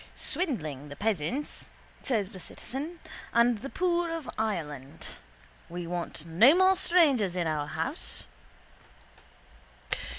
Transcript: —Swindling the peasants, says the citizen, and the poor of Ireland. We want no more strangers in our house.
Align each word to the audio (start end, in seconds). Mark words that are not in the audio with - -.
—Swindling 0.15 0.89
the 0.89 0.95
peasants, 0.95 1.69
says 2.01 2.29
the 2.29 2.39
citizen, 2.39 2.99
and 3.33 3.59
the 3.59 3.69
poor 3.69 4.09
of 4.09 4.27
Ireland. 4.35 5.09
We 5.69 5.85
want 5.85 6.25
no 6.25 6.55
more 6.55 6.75
strangers 6.75 7.35
in 7.35 7.45
our 7.45 7.67
house. 7.67 8.25